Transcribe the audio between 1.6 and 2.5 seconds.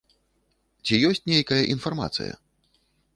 інфармацыя?